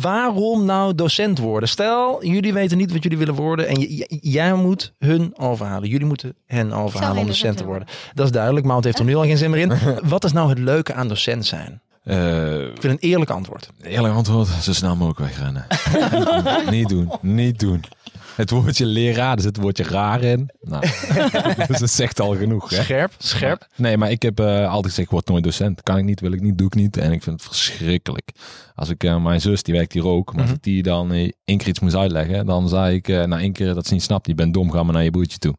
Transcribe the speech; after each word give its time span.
waarom 0.00 0.64
nou 0.64 0.94
docent 0.94 1.38
worden? 1.38 1.68
Stel, 1.68 2.24
jullie 2.24 2.52
weten 2.52 2.76
niet 2.78 2.92
wat 2.92 3.02
jullie 3.02 3.18
willen 3.18 3.34
worden 3.34 3.68
en 3.68 3.80
jij 4.20 4.54
moet 4.54 4.92
hun 4.98 5.38
overhalen. 5.38 5.88
Jullie 5.88 6.06
moeten 6.06 6.34
hen 6.46 6.72
overhalen 6.72 7.20
om 7.20 7.26
docent 7.26 7.56
te 7.56 7.64
worden. 7.64 7.88
Dat 8.14 8.26
is 8.26 8.32
duidelijk. 8.32 8.66
Mout 8.66 8.84
heeft 8.84 8.98
er 8.98 9.04
nu 9.04 9.14
al 9.16 9.22
geen 9.22 9.36
zin 9.38 9.50
meer 9.50 9.60
in. 9.60 9.72
Wat 10.08 10.24
is 10.24 10.32
nou 10.32 10.48
het 10.48 10.58
leuke 10.58 10.94
aan 10.94 11.08
docent 11.08 11.46
zijn? 11.46 11.80
Eh, 12.02 12.60
Ik 12.66 12.82
wil 12.82 12.90
een 12.90 12.98
eerlijk 13.00 13.30
antwoord. 13.30 13.70
eerlijk 13.82 14.14
antwoord, 14.14 14.48
zo 14.48 14.72
snel 14.72 14.96
mogelijk 14.96 15.18
wegrennen. 15.18 15.66
niet 16.76 16.88
doen, 16.88 17.10
niet 17.20 17.58
doen. 17.58 17.84
Het 18.34 18.50
woordje 18.50 18.86
leraar, 18.86 19.34
er 19.36 19.40
zit 19.42 19.56
het 19.56 19.64
woordje 19.64 19.84
raar 19.84 20.22
in. 20.22 20.50
Nou, 20.60 20.82
dus 21.68 21.78
dat 21.78 21.90
zegt 21.90 22.20
al 22.20 22.36
genoeg. 22.36 22.70
Hè? 22.70 22.82
Scherp, 22.82 23.12
scherp. 23.18 23.66
Nee, 23.76 23.96
maar 23.96 24.10
ik 24.10 24.22
heb 24.22 24.40
eh, 24.40 24.46
altijd 24.68 24.84
gezegd, 24.84 24.98
ik 24.98 25.10
word 25.10 25.28
nooit 25.28 25.44
docent. 25.44 25.82
Kan 25.82 25.98
ik 25.98 26.04
niet, 26.04 26.20
wil 26.20 26.32
ik 26.32 26.40
niet, 26.40 26.58
doe 26.58 26.66
ik 26.66 26.74
niet. 26.74 26.96
En 26.96 27.12
ik 27.12 27.22
vind 27.22 27.36
het 27.40 27.48
verschrikkelijk. 27.48 28.30
Als 28.74 28.88
ik, 28.88 29.04
eh, 29.04 29.22
mijn 29.22 29.40
zus, 29.40 29.62
die 29.62 29.74
werkt 29.74 29.92
hier 29.92 30.06
ook. 30.06 30.26
Maar 30.32 30.40
als 30.40 30.46
Mhm. 30.50 30.56
ik 30.56 30.62
die 30.62 30.82
dan 30.82 31.12
eh, 31.12 31.30
één 31.44 31.58
keer 31.58 31.68
iets 31.68 31.80
moest 31.80 31.96
uitleggen, 31.96 32.46
dan 32.46 32.68
zei 32.68 32.94
ik, 32.96 33.08
eh 33.08 33.24
na 33.24 33.38
één 33.38 33.52
keer 33.52 33.74
dat 33.74 33.86
ze 33.86 33.92
niet 33.92 34.02
snapt, 34.02 34.26
je 34.26 34.34
bent 34.34 34.54
dom, 34.54 34.70
ga 34.70 34.82
maar 34.82 34.94
naar 34.94 35.04
je 35.04 35.10
broertje 35.10 35.38
toe. 35.38 35.54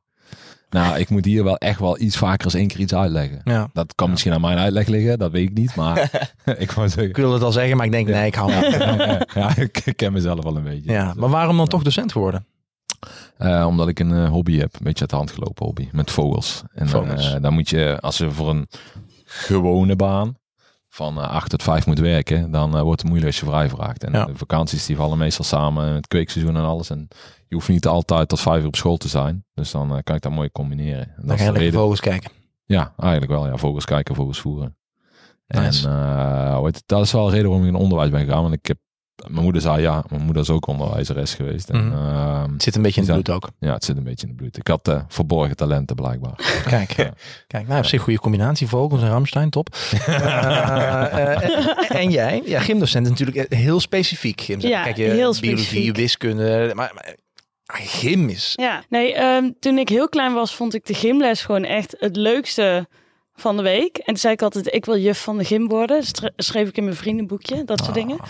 Nou, 0.69 0.97
ik 0.99 1.09
moet 1.09 1.25
hier 1.25 1.43
wel 1.43 1.57
echt 1.57 1.79
wel 1.79 1.99
iets 1.99 2.17
vaker 2.17 2.45
als 2.45 2.53
één 2.53 2.67
keer 2.67 2.79
iets 2.79 2.93
uitleggen. 2.93 3.41
Ja. 3.43 3.69
Dat 3.73 3.95
kan 3.95 4.09
misschien 4.09 4.33
aan 4.33 4.41
mijn 4.41 4.57
uitleg 4.57 4.87
liggen, 4.87 5.17
dat 5.19 5.31
weet 5.31 5.49
ik 5.49 5.53
niet. 5.57 5.75
Maar 5.75 5.97
ik 6.57 6.71
wou 6.71 6.87
zeggen, 6.87 7.09
Ik 7.09 7.15
wilde 7.15 7.33
het 7.33 7.43
al 7.43 7.51
zeggen, 7.51 7.77
maar 7.77 7.85
ik 7.85 7.91
denk, 7.91 8.07
nee, 8.07 8.25
ik 8.25 8.35
hou 8.35 8.51
me. 8.51 9.27
ja, 9.33 9.57
ik 9.57 9.93
ken 9.95 10.13
mezelf 10.13 10.43
wel 10.43 10.55
een 10.57 10.63
beetje. 10.63 10.91
Ja, 10.91 11.13
maar 11.17 11.29
waarom 11.29 11.57
dan 11.57 11.67
toch 11.67 11.83
docent 11.83 12.11
geworden? 12.11 12.45
Eh, 13.37 13.65
omdat 13.67 13.87
ik 13.87 13.99
een 13.99 14.11
eh, 14.13 14.29
hobby 14.29 14.57
heb, 14.57 14.73
een 14.73 14.83
beetje 14.83 14.99
uit 15.01 15.09
de 15.09 15.15
hand 15.15 15.31
gelopen 15.31 15.65
hobby, 15.65 15.89
met 15.91 16.11
vogels. 16.11 16.63
En 16.73 16.87
Vogels. 16.89 17.33
eh, 17.33 17.41
dan 17.41 17.53
moet 17.53 17.69
je, 17.69 17.97
als 18.01 18.17
je 18.17 18.31
voor 18.31 18.49
een 18.49 18.67
gewone 19.25 19.95
baan 19.95 20.37
van 20.89 21.17
eh 21.21 21.29
8 21.29 21.49
tot 21.49 21.63
5 21.63 21.85
moet 21.85 21.99
werken, 21.99 22.51
dan 22.51 22.81
wordt 22.81 22.99
het 23.01 23.09
moeilijk 23.09 23.31
als 23.31 23.39
je 23.39 23.45
vrij 23.45 23.69
vraagt. 23.69 24.03
En 24.03 24.11
Ja. 24.11 24.25
de 24.25 24.35
vakanties 24.37 24.85
die 24.85 24.95
vallen 24.95 25.17
meestal 25.17 25.45
samen 25.45 25.85
met 25.85 25.95
het 25.95 26.07
kweekseizoen 26.07 26.55
en 26.55 26.63
alles. 26.63 26.89
En 26.89 27.07
je 27.47 27.55
hoeft 27.55 27.67
niet 27.69 27.87
altijd 27.87 28.29
tot 28.29 28.39
5 28.39 28.61
uur 28.61 28.67
op 28.67 28.75
school 28.75 28.97
te 28.97 29.07
zijn. 29.07 29.45
Dus 29.53 29.71
dan 29.71 30.01
kan 30.03 30.15
ik 30.15 30.21
dat 30.21 30.31
mooi 30.31 30.51
combineren. 30.51 31.13
En 31.17 31.27
Dan 31.27 31.37
ga 31.37 31.59
je 31.59 31.71
vogels 31.71 31.99
kijken. 31.99 32.31
Ja, 32.65 32.93
eigenlijk 32.97 33.31
wel. 33.31 33.47
Ja, 33.47 33.57
vogels 33.57 33.85
kijken, 33.85 34.15
vogels 34.15 34.39
voeren. 34.39 34.77
Nice. 35.47 35.87
En 35.89 36.73
dat 36.85 37.01
is 37.01 37.11
wel 37.11 37.25
de 37.25 37.31
reden 37.31 37.47
waarom 37.49 37.67
ik 37.67 37.73
in 37.73 37.79
onderwijs 37.79 38.09
ben 38.09 38.25
gegaan. 38.25 38.41
Want 38.41 38.53
ik 38.53 38.65
heb, 38.65 38.77
mijn 39.27 39.43
moeder 39.43 39.61
zei 39.61 39.81
ja, 39.81 40.03
mijn 40.09 40.21
moeder 40.23 40.41
is 40.43 40.49
ook 40.49 40.67
onderwijzeres 40.67 41.33
geweest. 41.33 41.69
En, 41.69 41.87
Mhm. 41.87 41.95
ehm, 42.07 42.51
Het 42.53 42.63
zit 42.63 42.75
een 42.75 42.81
beetje 42.81 43.01
in 43.01 43.07
het 43.07 43.15
bloed 43.23 43.35
ook. 43.35 43.49
ja, 43.59 43.73
het 43.73 43.83
zit 43.83 43.97
een 43.97 44.03
beetje 44.03 44.27
in 44.27 44.31
de 44.31 44.37
bloed. 44.37 44.57
Ik 44.57 44.67
had 44.67 44.87
eh, 44.87 45.01
verborgen 45.07 45.55
talenten 45.55 45.95
blijkbaar. 45.95 46.33
Kijk, 46.69 46.91
Ja. 46.91 47.13
kijk 47.47 47.67
nou, 47.67 47.79
op 47.79 47.85
zich 47.85 48.01
goede 48.01 48.19
combinatie. 48.19 48.67
Vogels 48.67 49.01
en 49.01 49.09
Ramstein, 49.09 49.49
top. 49.49 49.67
Eh, 50.07 51.03
eh, 51.03 51.43
en, 51.89 51.89
en 51.89 52.11
jij? 52.11 52.41
Ja, 52.45 52.59
gymdocent 52.59 53.05
is 53.05 53.11
natuurlijk 53.11 53.53
heel 53.53 53.79
specifiek. 53.79 54.41
Gym. 54.41 54.59
Ja, 54.59 54.83
Kijk, 54.83 54.95
je 54.97 55.03
heel 55.03 55.13
biologie, 55.15 55.57
specifiek. 55.57 55.95
wiskunde. 55.95 56.71
Maar, 56.73 56.91
maar 56.93 57.15
gym 57.65 58.29
is... 58.29 58.53
Ja, 58.55 58.83
nee, 58.89 59.13
ehm, 59.13 59.49
toen 59.59 59.77
ik 59.77 59.89
heel 59.89 60.09
klein 60.09 60.33
was, 60.33 60.55
vond 60.55 60.73
ik 60.73 60.85
de 60.85 60.93
gymles 60.93 61.41
gewoon 61.43 61.63
echt 61.63 61.95
het 61.99 62.15
leukste 62.15 62.87
van 63.35 63.57
de 63.57 63.63
week. 63.63 63.97
En 63.97 64.03
toen 64.05 64.17
zei 64.17 64.33
ik 64.33 64.41
altijd, 64.41 64.73
ik 64.73 64.85
wil 64.85 64.97
juf 64.97 65.21
van 65.23 65.37
de 65.37 65.43
gym 65.43 65.67
worden. 65.67 66.03
Stre- 66.03 66.33
schreef 66.35 66.67
ik 66.69 66.77
in 66.77 66.83
mijn 66.83 66.95
vriendenboekje, 66.95 67.63
dat 67.63 67.79
soort 67.83 67.93
dingen. 67.95 68.19
Ah, 68.19 68.27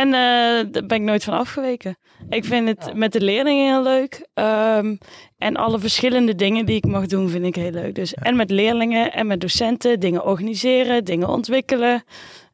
En 0.00 0.06
eh, 0.06 0.72
daar 0.72 0.86
ben 0.86 0.96
ik 0.96 1.02
nooit 1.02 1.24
van 1.24 1.34
afgeweken. 1.34 1.96
Ik 2.28 2.44
vind 2.44 2.68
het 2.68 2.94
met 2.94 3.12
de 3.12 3.20
leerlingen 3.20 3.66
heel 3.72 3.82
leuk. 3.82 4.28
Ehm, 4.34 4.96
en 5.38 5.56
alle 5.56 5.78
verschillende 5.78 6.34
dingen 6.34 6.66
die 6.66 6.76
ik 6.76 6.86
mag 6.86 7.06
doen, 7.06 7.28
vind 7.28 7.44
ik 7.44 7.54
heel 7.54 7.70
leuk. 7.70 7.94
Dus 7.94 8.14
en 8.14 8.36
met 8.36 8.50
leerlingen 8.50 9.12
en 9.12 9.26
met 9.26 9.40
docenten, 9.40 10.00
dingen 10.00 10.24
organiseren, 10.24 11.04
dingen 11.04 11.28
ontwikkelen. 11.28 12.04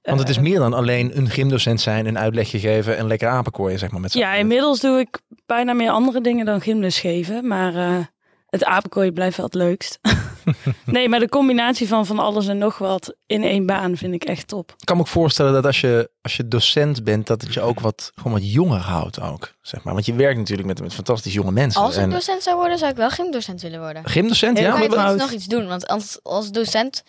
Want 0.03 0.19
het 0.19 0.29
is 0.29 0.37
Eh, 0.37 0.43
meer 0.43 0.59
dan 0.59 0.73
alleen 0.75 1.17
een 1.17 1.31
gymdocent 1.31 1.81
zijn, 1.81 2.07
een 2.07 2.19
uitlegje 2.19 2.59
geven 2.59 2.97
en 2.97 3.07
lekker 3.07 3.29
apenkooien, 3.29 3.79
zeg 3.79 3.91
maar. 3.91 4.01
Met 4.01 4.13
Ja, 4.13 4.35
inmiddels 4.35 4.81
doe 4.81 4.99
ik 4.99 5.19
bijna 5.47 5.73
meer 5.73 5.91
andere 5.91 6.21
dingen 6.21 6.47
dan 6.47 6.61
gymles 6.61 6.99
geven. 7.01 7.47
Maar 7.47 7.75
eh, 7.75 7.99
het 8.47 8.65
apenkooi 8.65 9.13
blijft 9.13 9.37
wel 9.37 9.47
het 9.47 9.55
leukst. 9.55 9.99
nee, 10.85 11.09
maar 11.09 11.21
de 11.21 11.29
combinatie 11.29 11.89
van 11.89 12.07
van 12.07 12.19
alles 12.19 12.47
en 12.47 12.59
nog 12.59 12.79
wat 12.79 13.15
in 13.27 13.43
één 13.43 13.67
baan 13.67 13.97
vind 13.97 14.15
ik 14.15 14.25
echt 14.25 14.49
top. 14.49 14.71
Ik 14.79 14.87
kan 14.87 14.97
me 14.97 15.03
ook 15.03 15.09
voorstellen 15.09 15.53
dat 15.53 15.67
als 15.67 15.81
je, 15.81 16.11
als 16.23 16.37
je 16.37 16.49
docent 16.49 17.05
bent, 17.05 17.27
dat 17.27 17.43
het 17.43 17.55
je 17.55 17.61
ook 17.61 17.81
wat, 17.81 18.13
gewoon 18.15 18.33
wat 18.33 18.53
jonger 18.53 18.81
houdt 18.81 19.21
ook. 19.21 19.55
Zeg 19.61 19.83
maar. 19.83 19.95
Want 19.95 20.07
je 20.07 20.15
werkt 20.15 20.39
natuurlijk 20.39 20.69
met, 20.69 20.81
met 20.81 20.95
fantastisch 20.95 21.33
jonge 21.33 21.53
mensen. 21.53 21.81
Als 21.81 21.97
ik 21.97 22.03
en 22.03 22.11
docent 22.11 22.43
zou 22.43 22.57
worden, 22.57 22.79
zou 22.79 22.91
ik 22.91 22.97
wel 22.97 23.11
gymdocent 23.11 23.63
willen 23.63 23.81
worden. 23.81 24.09
gymdocent, 24.09 24.59
ja? 24.59 24.71
Dan 24.71 24.89
kan 24.89 25.11
je 25.11 25.17
nog 25.17 25.31
iets 25.31 25.47
doen, 25.47 25.67
want 25.67 25.87
als, 25.87 26.19
als 26.23 26.51
docent 26.51 27.03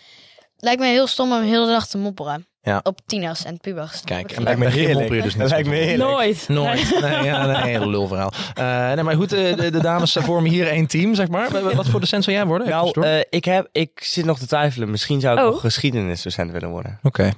lijkt 0.58 0.82
me 0.82 0.88
heel 0.88 1.08
stom 1.08 1.32
om 1.32 1.40
de 1.42 1.48
hele 1.48 1.66
dag 1.68 1.88
te 1.88 1.98
mopperen. 1.98 2.48
Ja. 2.62 2.80
Op 2.84 3.00
tieners 3.06 3.44
en 3.46 3.58
pubers. 3.60 4.02
Kijk, 4.04 4.32
en 4.32 4.72
gym 4.72 4.94
mopper 4.94 5.16
je 5.16 5.22
dus 5.22 5.32
niet. 5.36 5.42
Dat 5.42 5.50
lijkt 5.50 5.68
me 5.70 5.76
heerlijk. 5.76 6.10
Nooit. 6.10 6.46
Nooit. 6.48 7.00
Nee, 7.02 7.24
ja, 7.24 7.46
nee, 7.46 7.72
heel 7.78 7.90
lulverhaal. 7.90 8.32
Eh 8.56 8.92
nee, 8.94 9.04
maar 9.04 9.16
goed, 9.16 9.34
eh, 9.34 9.56
de, 9.56 9.70
de 9.72 9.82
dames 9.82 10.14
vormen 10.20 10.52
hier 10.52 10.68
één 10.68 10.88
team, 10.88 11.16
zeg 11.16 11.28
maar. 11.28 11.76
Wat- 11.76 11.88
voor 11.88 12.00
docent 12.00 12.24
zou 12.24 12.36
jij 12.36 12.46
worden? 12.46 12.70
Nou, 12.70 13.02
eh, 13.02 13.20
ik, 13.30 13.46
heb, 13.46 13.68
ik 13.72 13.90
zit 14.04 14.26
nog 14.26 14.40
te 14.40 14.48
twijfelen. 14.48 14.92
Misschien 14.92 15.20
zou 15.20 15.38
ik 15.38 15.44
Oh. 15.46 15.52
nog 15.52 15.60
geschiedenisdocent 15.62 16.52
willen 16.52 16.70
worden. 16.70 17.00
Oké. 17.04 17.32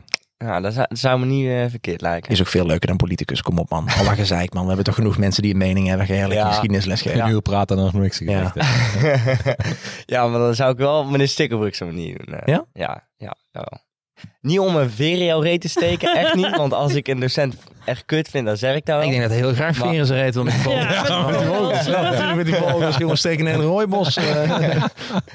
Ja, 0.46 0.60
dat 0.60 0.74
zou, 0.74 0.86
dat 0.90 0.98
zou 0.98 1.20
me 1.20 1.26
niet 1.26 1.48
eh, 1.48 1.66
verkeerd 1.70 2.02
lijken. 2.02 2.32
Is 2.32 2.40
ook 2.42 2.48
veel 2.48 2.66
leuker 2.66 2.88
dan 2.88 2.98
politicus. 2.98 3.42
Kom 3.42 3.58
op, 3.60 3.70
man. 3.70 3.88
Alla 4.00 4.14
gezeik, 4.16 4.54
man. 4.54 4.62
We 4.62 4.68
hebben 4.68 4.86
toch 4.86 4.96
genoeg 4.96 5.18
mensen 5.18 5.42
die 5.44 5.52
een 5.52 5.58
mening 5.58 5.88
hebben. 5.88 6.06
Je 6.06 6.12
eigenlijk 6.12 6.42
Ja. 6.42 6.48
geschiedenisles 6.50 7.02
geven. 7.02 7.20
Een 7.22 7.30
uur 7.30 7.42
praten 7.42 7.78
en 7.78 7.84
nog 7.84 7.94
niks 7.94 8.18
gezegd. 8.18 8.56
Ja. 8.56 8.66
ja, 10.16 10.28
maar 10.28 10.40
dan 10.40 10.56
zou 10.56 10.72
ik 10.72 10.78
wel 10.78 11.06
meneer 11.06 11.28
Stikkelbrug 11.28 11.76
zo 11.76 11.92
niet 11.92 12.18
doen. 12.18 12.36
eh. 12.36 12.42
Ja? 12.54 12.66
Ja, 12.74 13.08
ja, 13.18 13.36
wel. 13.52 13.78
Niet 14.42 14.60
om 14.60 14.76
een 14.76 14.90
veer 14.90 15.18
in 15.18 15.26
jouw 15.26 15.40
reet 15.40 15.62
te 15.62 15.70
steken, 15.70 16.16
echt 16.16 16.36
niet. 16.36 16.56
Want 16.56 16.74
als 16.74 16.94
ik 16.96 17.08
een 17.08 17.20
docent 17.20 17.56
echt 17.90 18.04
kut 18.06 18.30
vind, 18.30 18.46
dan 18.46 18.58
zeg 18.58 18.76
ik 18.76 18.86
dat 18.86 18.96
wel. 18.96 19.04
Ik 19.06 19.10
denk 19.12 19.22
dat 19.22 19.32
hij 19.32 19.40
heel 19.40 19.54
graag 19.54 19.78
Maar- 19.78 19.90
veren 19.90 20.06
zijn 20.06 20.22
reet 20.22 20.34
wil 20.34 20.44
met 20.44 20.54
die 20.54 20.62
vogels. 20.72 20.88
Ja, 21.10 21.22
met 21.22 21.38
die 21.38 21.46
met 21.46 21.86
die 21.86 21.86
vogels. 21.86 22.20
Ja, 22.20 22.36
met 22.36 22.46
die 22.46 22.56
vogels. 22.56 22.98
Jongens, 22.98 23.20
steken 23.20 23.48
in 23.48 23.54
een 23.54 23.62
rooibos. 23.66 24.18
eh. 24.18 24.26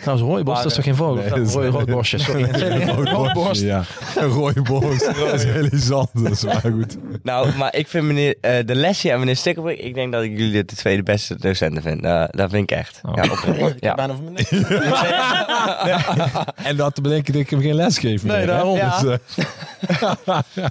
Trouwens, 0.00 0.28
rooibos, 0.28 0.56
dat 0.56 0.66
is 0.66 0.74
toch 0.74 0.84
geen 0.84 0.94
vogel? 0.96 1.14
Nee, 1.14 1.24
Ja, 1.24 1.30
dat 1.30 1.46
is- 1.46 1.52
rooi, 1.52 1.68
roodbosje, 1.70 2.18
sorry. 2.18 2.40
Ja, 3.64 3.84
een 4.14 4.28
rooibos. 4.28 4.98
Dat 4.98 5.32
is 5.34 5.44
heel 5.44 5.64
iets 5.64 5.90
anders, 5.92 6.42
maar 6.44 6.60
goed. 6.60 6.96
Nou, 7.22 7.48
maar 7.56 7.74
ik 7.76 7.88
vind 7.88 8.04
meneer 8.04 8.34
eh, 8.40 8.52
de 8.66 8.74
lesje 8.74 9.10
en 9.10 9.18
meneer 9.18 9.36
Stikkelbrug, 9.36 9.76
ik 9.78 9.94
denk 9.94 10.12
dat 10.12 10.22
ik 10.22 10.30
jullie 10.38 10.64
de 10.64 10.74
tweede 10.76 11.02
beste 11.02 11.36
docenten 11.38 11.82
vind. 11.82 12.04
Eh, 12.04 12.24
dat 12.30 12.50
vind 12.50 12.70
ik 12.70 12.76
echt. 12.76 13.00
Oh. 13.02 13.12
Ja, 13.24 13.30
oprecht. 13.32 13.74
Ja. 13.80 13.94
Bijna 13.94 14.14
van 14.14 14.32
mijn 14.32 14.46
En 16.62 16.76
dat 16.76 16.94
te 16.94 17.00
bedenken 17.00 17.32
dat 17.32 17.42
ik 17.42 17.50
hem 17.50 17.60
geen 17.60 17.74
les 17.74 17.98
geef. 17.98 18.24
Nee, 18.24 18.46
daarom. 18.46 18.78
Dus, 19.00 19.16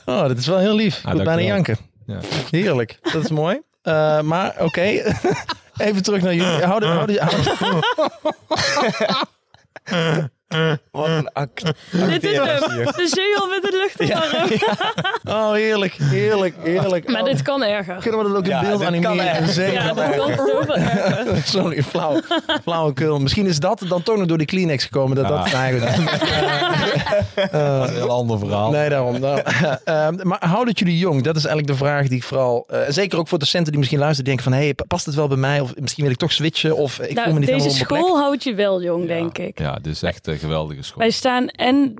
Oh, 0.06 0.28
dit 0.28 0.38
is 0.38 0.48
wel 0.48 0.58
heel 0.58 0.76
lief. 0.76 0.98
Ik 1.00 1.06
Ah, 1.06 1.14
moet 1.14 1.24
bijna 1.24 1.42
janken. 1.42 1.73
Ja. 2.06 2.20
Heerlijk. 2.52 3.00
Dat 3.02 3.24
is 3.24 3.30
mooi. 3.30 3.62
Eh, 3.82 4.22
maar 4.22 4.56
oké. 4.60 4.82
Even 5.78 6.04
terug 6.04 6.22
naar 6.22 6.34
jullie. 6.34 6.64
Houden, 6.66 6.90
houden, 6.90 7.22
houden, 7.22 7.84
Act. 11.34 11.64
Dit 12.10 12.24
is 12.24 12.38
hem. 12.38 12.46
De 12.46 13.08
zegel 13.08 13.48
met 13.48 13.62
de 13.62 13.72
lucht 13.98 14.12
oh, 15.24 15.52
heerlijk. 15.54 15.94
Heerlijk. 15.94 16.56
Heerlijk. 16.64 17.12
Maar 17.12 17.22
Oh, 17.22 17.28
dit 17.28 17.42
kan 17.42 17.64
erger. 17.64 17.96
Kunnen 17.96 18.20
we 18.20 18.28
dat 18.28 18.38
ook 18.38 18.44
in 18.44 18.50
Ja, 18.50 18.62
beeld 18.62 18.84
animeren? 18.84 19.48
Zeker. 19.50 19.74
Ja, 19.74 19.94
dit 19.94 20.16
kan 20.16 20.32
zoveel 20.48 20.76
erger. 20.76 21.42
Sorry, 21.62 21.84
flauw. 21.84 22.20
Flauwekul. 22.64 23.20
Misschien 23.20 23.46
is 23.46 23.60
dat 23.60 23.84
dan 23.88 24.04
toch 24.04 24.18
nog 24.18 24.26
door 24.28 24.38
die 24.38 24.48
Kleenex 24.48 24.84
gekomen. 24.84 25.16
Dat, 25.16 25.28
dat 25.28 25.50
Ja. 25.50 25.58
eigenlijk... 25.58 25.96
dat 27.52 27.90
is 27.90 27.90
een 27.90 27.96
heel 27.96 28.10
ander 28.10 28.40
verhaal. 28.40 28.72
Nee, 28.72 28.90
daarom. 28.90 29.20
daarom. 29.22 29.44
Ehm, 29.84 30.28
maar 30.28 30.38
houden 30.40 30.68
het 30.68 30.80
jullie 30.80 30.98
jong? 30.98 31.24
Dat 31.24 31.36
is 31.36 31.46
eigenlijk 31.46 31.80
de 31.80 31.86
vraag 31.86 32.08
die 32.08 32.18
ik 32.18 32.24
vooral... 32.24 32.66
eh, 32.68 32.80
zeker 32.88 33.18
ook 33.20 33.28
voor 33.28 33.40
docenten 33.40 33.70
die 33.72 33.80
misschien 33.80 34.00
luisteren. 34.00 34.26
Denken 34.26 34.44
van, 34.44 34.54
hey, 34.54 34.76
past 34.88 35.06
het 35.06 35.16
wel 35.16 35.28
bij 35.28 35.38
mij? 35.38 35.60
Of 35.60 35.72
misschien 35.76 36.04
wil 36.04 36.12
ik 36.14 36.20
toch 36.20 36.32
switchen? 36.32 36.76
Of 36.78 37.00
ik 37.00 37.06
voel 37.06 37.16
me 37.16 37.16
Nou, 37.16 37.40
niet 37.40 37.40
deze 37.40 37.52
helemaal 37.52 37.82
op 37.82 37.90
mijn 37.90 38.02
school 38.04 38.18
houdt 38.20 38.44
je 38.44 38.54
wel 38.54 38.82
jong, 38.84 39.08
denk 39.08 39.38
ik. 39.38 39.60
Ja, 39.60 39.74
dit 39.82 39.94
is 39.94 40.04
echt 40.04 40.28
een 40.28 40.38
geweldige 40.38 40.84
school. 40.84 40.98
Wij 41.00 41.12
staan 41.14 41.48
en 41.48 41.94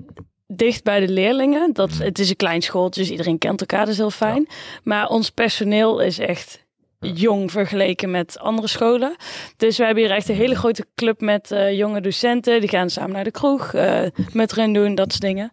dicht 0.46 0.84
bij 0.84 1.00
de 1.00 1.08
leerlingen. 1.08 1.72
Dat, 1.72 1.92
Het 1.94 2.18
is 2.18 2.28
een 2.28 2.36
klein 2.36 2.62
schooltje, 2.62 3.00
dus 3.00 3.10
iedereen 3.10 3.38
kent 3.38 3.60
elkaar, 3.60 3.80
dat 3.84 3.88
is 3.88 3.96
heel 3.96 4.10
fijn. 4.10 4.48
Maar 4.82 5.08
ons 5.08 5.30
personeel 5.30 6.00
is 6.00 6.18
echt 6.18 6.62
jong 7.00 7.50
vergeleken 7.50 8.10
met 8.10 8.38
andere 8.38 8.68
scholen. 8.68 9.16
Dus 9.56 9.76
we 9.78 9.84
hebben 9.84 10.04
hier 10.04 10.12
echt 10.12 10.28
een 10.28 10.34
hele 10.34 10.54
grote 10.54 10.86
club 10.94 11.20
met 11.20 11.50
eh, 11.50 11.76
jonge 11.76 12.00
docenten. 12.00 12.60
Die 12.60 12.68
gaan 12.68 12.90
samen 12.90 13.12
naar 13.12 13.24
de 13.24 13.30
kroeg, 13.30 13.74
eh, 13.74 14.02
met 14.32 14.54
hen 14.54 14.72
doen, 14.72 14.94
dat 14.94 15.10
soort 15.10 15.22
dingen. 15.22 15.52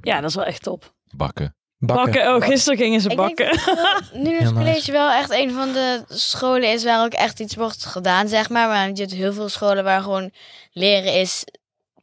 Ja, 0.00 0.20
dat 0.20 0.30
is 0.30 0.36
wel 0.36 0.44
echt 0.44 0.62
top. 0.62 0.92
Bakken. 1.16 1.56
Bakken. 1.78 2.04
Bakken, 2.04 2.34
oh, 2.34 2.42
gisteren 2.42 2.78
gingen 2.78 3.00
ze 3.00 3.10
Ik 3.10 3.16
denk 3.16 3.36
bakken. 3.36 3.56
dat 3.56 3.74
wel 4.10 4.22
nu 4.22 4.38
het 4.38 4.52
college 4.52 4.92
wel 4.92 5.10
echt 5.10 5.30
een 5.30 5.50
van 5.50 5.72
de 5.72 6.04
scholen 6.08 6.72
is 6.72 6.84
waar 6.84 7.04
ook 7.04 7.12
echt 7.12 7.40
iets 7.40 7.54
wordt 7.54 7.84
gedaan, 7.84 8.28
zeg 8.28 8.50
maar. 8.50 8.68
Maar 8.68 8.88
je 8.88 9.00
hebt 9.00 9.12
heel 9.12 9.32
veel 9.32 9.48
scholen 9.48 9.84
waar 9.84 10.02
gewoon 10.02 10.30
leren 10.72 11.14
is 11.14 11.44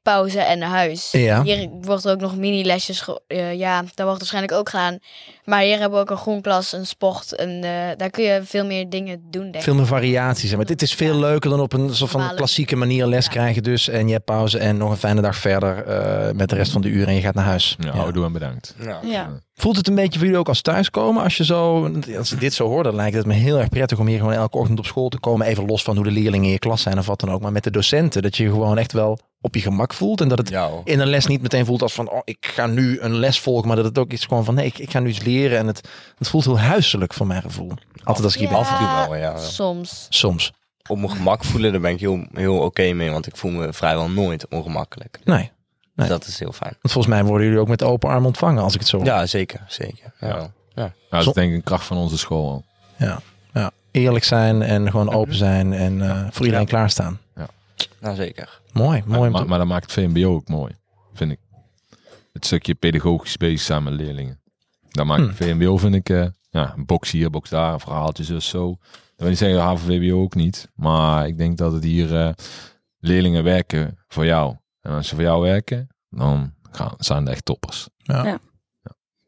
pauze 0.02 0.40
en 0.40 0.60
naar 0.60 0.70
huis. 0.70 1.12
Ja. 1.12 1.44
Hier 1.44 1.70
wordt 1.82 2.06
er 2.06 2.12
ook 2.12 2.20
nog 2.20 2.36
mini-lesjes, 2.38 3.06
eh, 3.28 3.54
ja, 3.54 3.82
dat 3.82 4.06
wordt 4.06 4.18
waarschijnlijk 4.20 4.54
ook 4.54 4.70
gedaan. 4.70 5.00
Maar 5.46 5.62
hier 5.62 5.80
hebben 5.80 5.98
we 5.98 6.04
ook 6.04 6.10
een 6.10 6.18
groenklas, 6.18 6.74
een 6.74 6.86
sport. 6.88 7.36
En, 7.36 7.50
eh, 7.64 7.72
daar 7.98 8.10
kun 8.10 8.24
je 8.24 8.42
veel 8.44 8.66
meer 8.66 8.90
dingen 8.90 9.22
doen, 9.30 9.44
denk 9.44 9.56
ik. 9.56 9.62
Veel 9.62 9.76
meer 9.76 9.86
variaties. 9.86 10.56
Maar 10.56 10.66
dit 10.66 10.82
is 10.82 10.94
veel 10.94 11.16
leuker 11.20 11.50
dan 11.50 11.60
op 11.60 11.74
een 11.74 11.96
soort 11.96 12.12
van 12.12 12.36
klassieke 12.36 12.76
manier 12.76 13.06
les 13.06 13.26
Ja. 13.26 13.32
krijgen 13.32 13.64
dus. 13.64 13.88
En 13.88 14.08
je 14.08 14.14
hebt 14.14 14.26
pauze 14.26 14.58
en 14.58 14.78
nog 14.78 14.90
een 14.92 14.98
fijne 14.98 15.22
dag 15.22 15.36
verder 15.36 15.84
eh, 15.86 16.32
met 16.34 16.50
de 16.50 16.56
rest 16.56 16.72
van 16.72 16.82
de 16.82 16.88
uren 16.90 17.08
en 17.08 17.16
je 17.16 17.22
gaat 17.22 17.36
naar 17.36 17.46
huis. 17.46 17.76
Ja, 17.80 17.92
houdoe 17.92 18.26
en 18.26 18.32
bedankt. 18.32 18.76
Ja. 19.04 19.30
Ja. 19.62 19.68
Voelt 19.68 19.78
het 19.78 19.88
een 19.88 19.96
beetje 19.96 20.18
voor 20.18 20.24
jullie 20.28 20.40
ook 20.40 20.48
als 20.48 20.62
thuiskomen? 20.62 21.24
Als 21.24 21.38
je 21.38 21.46
zo, 21.46 21.92
als 22.18 22.32
ik 22.32 22.40
dit 22.40 22.54
zo 22.54 22.68
hoor, 22.68 22.84
dan 22.84 22.96
lijkt 22.96 23.16
het 23.16 23.26
me 23.26 23.34
heel 23.34 23.60
erg 23.60 23.70
prettig 23.70 24.00
om 24.00 24.08
hier 24.08 24.18
gewoon 24.18 24.34
elke 24.34 24.58
ochtend 24.58 24.80
op 24.80 24.86
school 24.86 25.10
te 25.10 25.20
komen. 25.20 25.48
Even 25.48 25.66
los 25.66 25.84
van 25.84 25.96
hoe 25.96 26.04
de 26.04 26.12
leerlingen 26.12 26.46
in 26.46 26.52
je 26.52 26.60
klas 26.60 26.82
zijn 26.82 26.98
of 26.98 27.06
wat 27.06 27.20
dan 27.20 27.32
ook. 27.32 27.42
Maar 27.42 27.52
met 27.52 27.64
de 27.64 27.72
docenten, 27.72 28.22
dat 28.22 28.38
je 28.38 28.44
je 28.44 28.50
gewoon 28.50 28.78
echt 28.78 28.92
wel 28.92 29.20
op 29.42 29.56
je 29.56 29.62
gemak 29.62 29.94
voelt. 29.94 30.22
En 30.22 30.28
dat 30.28 30.38
het 30.38 30.50
Ja, 30.50 30.70
in 30.84 31.00
een 31.00 31.08
les 31.08 31.26
niet 31.26 31.42
meteen 31.42 31.66
voelt 31.66 31.82
als 31.82 31.94
van, 31.94 32.10
oh, 32.10 32.22
ik 32.24 32.38
ga 32.56 32.68
nu 32.68 33.00
een 33.00 33.16
les 33.16 33.40
volgen. 33.40 33.68
Maar 33.68 33.76
dat 33.76 33.86
het 33.86 33.98
ook 33.98 34.12
iets 34.12 34.26
gewoon 34.26 34.46
van, 34.46 34.54
nee, 34.56 34.66
ik, 34.66 34.78
ik 34.78 34.92
ga 34.92 35.00
nu 35.00 35.10
iets 35.10 35.24
leren. 35.24 35.58
En 35.58 35.68
het, 35.68 35.90
het 36.18 36.28
voelt 36.30 36.46
heel 36.46 36.60
huiselijk 36.60 37.14
voor 37.14 37.28
mijn 37.28 37.42
gevoel. 37.42 37.72
Altijd 38.04 38.26
als 38.26 38.34
ik 38.34 38.40
hier 38.40 38.50
ben. 38.50 38.58
Af 38.58 38.72
en 38.72 38.78
toe 38.78 38.88
wel, 38.88 39.16
ja. 39.16 39.38
Soms. 39.38 40.08
Soms. 40.10 40.52
Op 40.90 40.98
mijn 40.98 41.12
gemak 41.12 41.44
voelen, 41.44 41.72
daar 41.72 41.82
ben 41.82 41.92
ik 41.92 42.00
heel, 42.00 42.26
heel 42.34 42.58
oké 42.58 42.94
mee. 42.94 43.12
Want 43.12 43.28
ik 43.28 43.38
voel 43.38 43.52
me 43.52 43.74
vrijwel 43.74 44.10
nooit 44.10 44.48
ongemakkelijk. 44.48 45.20
Nee. 45.24 45.52
Dus 45.96 46.08
Nee. 46.08 46.18
dat 46.18 46.28
is 46.28 46.40
heel 46.40 46.52
fijn. 46.52 46.76
Want 46.82 46.94
volgens 46.94 47.14
mij 47.14 47.24
worden 47.24 47.46
jullie 47.48 47.62
ook 47.62 47.68
met 47.68 47.84
open 47.84 48.10
arm 48.10 48.26
ontvangen 48.26 48.64
als 48.64 48.74
ik 48.74 48.80
het 48.80 48.90
zo. 48.90 49.04
Ja, 49.04 49.26
zeker. 49.26 49.64
zeker. 49.68 50.14
Ja. 50.20 50.28
Ja. 50.28 50.52
Ja. 50.76 50.84
Ja, 51.10 51.18
dat 51.18 51.28
is 51.28 51.34
denk 51.34 51.50
ik 51.50 51.56
een 51.56 51.64
kracht 51.64 51.86
van 51.86 51.98
onze 51.98 52.18
school. 52.18 52.64
Ja, 52.98 53.22
ja. 53.54 53.72
Eerlijk 53.92 54.24
zijn 54.24 54.62
en 54.62 54.90
gewoon 54.92 55.14
open 55.14 55.36
zijn 55.36 55.74
en 55.74 56.02
eh, 56.02 56.28
voor 56.32 56.46
iedereen 56.46 56.68
klaarstaan. 56.68 57.20
Nou, 58.00 58.16
zeker. 58.16 58.60
Mooi, 58.74 59.04
mooi. 59.06 59.30
Maar, 59.30 59.46
maar, 59.46 59.58
dat 59.58 59.68
maakt 59.68 59.84
het 59.84 59.94
VMBO 59.94 60.34
ook 60.36 60.48
mooi, 60.48 60.76
vind 61.14 61.32
ik. 61.32 61.40
Het 62.34 62.46
stukje 62.46 62.76
pedagogisch 62.76 63.38
bezig 63.38 63.62
zijn 63.62 63.84
met 63.84 63.94
leerlingen. 63.94 64.42
Dat 64.90 65.06
maakt 65.06 65.22
Hmm. 65.22 65.34
VMBO, 65.34 65.78
vind 65.78 65.96
ik, 65.96 66.10
eh, 66.10 66.26
ja, 66.50 66.74
een 66.78 66.86
box 66.86 67.12
hier, 67.12 67.30
box 67.30 67.50
daar, 67.50 67.80
verhaaltjes 67.80 68.28
dus 68.28 68.50
zo. 68.50 68.78
Dat 68.92 69.00
wil 69.16 69.28
niet 69.30 69.38
zeggen, 69.38 69.58
de 69.58 69.64
HVVBO 69.64 70.22
ook 70.22 70.36
niet. 70.36 70.68
Maar 70.76 71.28
ik 71.28 71.38
denk 71.38 71.58
dat 71.58 71.72
het 71.74 71.84
hier 71.84 72.20
eh, 72.20 72.30
leerlingen 73.00 73.44
werken 73.44 73.98
voor 74.08 74.26
jou. 74.26 74.56
En 74.82 74.92
als 74.92 75.08
ze 75.08 75.16
voor 75.16 75.24
jou 75.24 75.42
werken, 75.42 75.88
dan 76.10 76.54
gaan, 76.72 76.94
zijn 76.98 77.20
het 77.24 77.30
echt 77.30 77.46
toppers. 77.46 77.90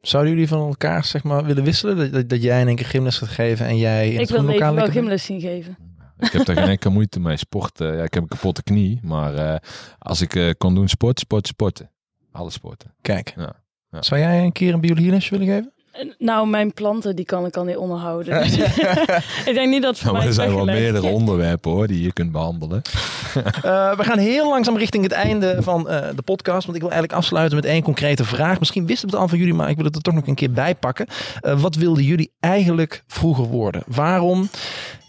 Zouden 0.01 0.31
jullie 0.33 0.47
van 0.47 0.67
elkaar 0.67 1.05
zeg 1.05 1.23
maar 1.23 1.45
willen 1.45 1.63
wisselen? 1.63 1.97
Dat, 1.97 2.11
dat, 2.11 2.29
dat 2.29 2.44
jij 2.44 2.61
in 2.61 2.67
één 2.67 2.75
keer 2.75 2.85
gymles 2.85 3.17
gaat 3.17 3.29
geven 3.29 3.65
en 3.65 3.77
jij 3.77 4.07
in 4.07 4.13
Ik 4.13 4.19
het 4.19 4.29
wil 4.29 4.50
even 4.50 4.75
wel 4.75 4.88
gymles 4.88 5.25
zien 5.25 5.41
geven. 5.41 5.77
Ik 6.19 6.31
heb 6.31 6.45
daar 6.45 6.55
geen 6.55 6.67
enkele 6.67 6.94
moeite 6.94 7.19
mee. 7.19 7.38
Sport, 7.38 7.81
eh, 7.81 7.95
ja, 7.95 8.03
ik 8.03 8.13
heb 8.13 8.23
een 8.23 8.29
kapotte 8.29 8.63
knie. 8.63 9.00
Maar 9.03 9.35
eh, 9.35 9.59
als 10.00 10.21
ik 10.21 10.35
eh, 10.35 10.50
kon 10.57 10.75
doen, 10.75 10.88
sport, 10.88 11.19
sport, 11.19 11.47
sporten. 11.47 11.91
Alle 12.31 12.50
sporten. 12.50 12.94
Kijk. 13.01 13.33
Ja, 13.35 13.55
ja. 13.89 14.01
Zou 14.01 14.21
jij 14.21 14.44
een 14.44 14.51
keer 14.51 14.73
een 14.73 14.81
biologielesje 14.81 15.38
willen 15.38 15.47
geven? 15.47 15.73
Nou, 16.18 16.48
mijn 16.48 16.74
planten 16.74 17.16
die 17.16 17.25
kan 17.25 17.45
ik 17.45 17.57
al 17.57 17.63
niet 17.63 17.78
onderhouden. 17.78 18.44
Dus 18.44 18.57
ik 19.50 19.54
denk 19.54 19.69
niet 19.69 19.81
dat 19.81 19.98
voor 19.98 20.06
Nou, 20.06 20.18
mij 20.18 20.28
er 20.28 20.34
zijn 20.34 20.56
wel 20.56 20.66
meerdere 20.66 21.07
onderwerpen 21.07 21.72
hoor, 21.72 21.88
die 21.88 22.04
je 22.04 22.13
kunt 22.13 22.31
behandelen. 22.31 22.81
Eh, 23.34 23.98
we 23.98 24.04
gaan 24.04 24.18
heel 24.18 24.50
langzaam 24.50 24.78
richting 24.78 25.04
het 25.04 25.12
einde 25.12 25.57
van 25.60 25.90
eh, 25.90 26.07
de 26.16 26.22
podcast. 26.22 26.66
Want 26.66 26.75
ik 26.75 26.81
wil 26.81 26.92
eigenlijk 26.92 27.22
afsluiten 27.22 27.56
met 27.56 27.66
één 27.66 27.84
concrete 27.84 28.24
vraag. 28.24 28.60
Misschien 28.60 28.86
wisten 28.86 29.10
we 29.10 29.13
het 29.13 29.22
al 29.22 29.30
van 29.30 29.38
jullie, 29.38 29.54
maar 29.54 29.69
ik 29.69 29.75
wil 29.75 29.86
het 29.86 29.95
er 29.95 30.01
toch 30.01 30.13
nog 30.13 30.28
een 30.28 30.36
keer 30.36 30.51
bij 30.51 30.75
pakken. 30.75 31.06
Eh, 31.42 31.62
wat 31.62 31.75
wilden 31.75 32.04
jullie 32.04 32.31
eigenlijk 32.39 33.04
vroeger 33.07 33.46
worden? 33.46 33.84
Waarom 33.88 34.50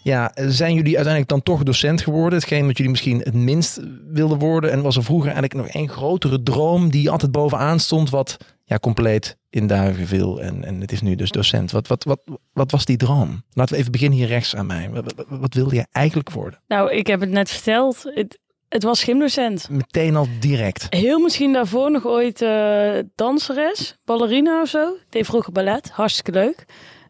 ja, 0.03 0.31
zijn 0.35 0.73
jullie 0.73 0.95
uiteindelijk 0.95 1.27
dan 1.27 1.43
toch 1.43 1.63
docent 1.63 2.01
geworden? 2.01 2.39
Hetgeen 2.39 2.65
wat 2.65 2.77
jullie 2.77 2.91
misschien 2.91 3.19
het 3.19 3.33
minst 3.33 3.79
wilden 4.11 4.39
worden. 4.39 4.71
En 4.71 4.81
was 4.81 4.95
er 4.95 5.03
vroeger 5.03 5.31
eigenlijk 5.31 5.53
nog 5.53 5.67
één 5.67 5.89
grotere 5.89 6.43
droom 6.43 6.89
die 6.89 7.09
altijd 7.09 7.31
bovenaan 7.31 7.79
stond. 7.79 8.09
Wat 8.09 8.37
ja, 8.65 8.77
compleet 8.79 9.37
in 9.49 9.67
duigen 9.67 10.07
viel. 10.07 10.41
En, 10.41 10.63
en 10.63 10.81
het 10.81 10.91
is 10.91 11.01
nu 11.01 11.15
dus 11.15 11.31
docent. 11.31 11.71
Wat, 11.71 11.87
wat, 11.87 12.03
wat, 12.03 12.21
wat 12.53 12.71
was 12.71 12.85
die 12.85 12.97
droom? 12.97 13.43
Laten 13.53 13.73
we 13.73 13.79
even 13.79 13.91
beginnen 13.91 14.17
hier 14.17 14.27
rechts 14.27 14.55
aan 14.55 14.65
mij. 14.65 14.89
Wat, 14.89 15.13
wat, 15.15 15.25
wat 15.29 15.53
wilde 15.53 15.75
je 15.75 15.85
eigenlijk 15.91 16.31
worden? 16.31 16.61
Nou, 16.67 16.91
ik 16.91 17.07
heb 17.07 17.19
het 17.19 17.29
net 17.29 17.49
verteld. 17.49 18.03
Het, 18.03 18.39
het 18.69 18.83
was 18.83 19.03
gymdocent. 19.03 19.69
Meteen 19.69 20.15
al 20.15 20.27
direct. 20.39 20.87
Heel 20.89 21.19
misschien 21.19 21.53
daarvoor 21.53 21.91
nog 21.91 22.05
ooit 22.05 22.41
eh, 22.41 22.99
danseres, 23.15 23.97
ballerina 24.05 24.61
of 24.61 24.69
zo. 24.69 24.93
Ik 24.93 25.05
deed 25.09 25.25
vroeger 25.25 25.51
ballet, 25.51 25.89
hartstikke 25.89 26.31
leuk. 26.31 26.65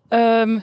Ehm, 0.07 0.59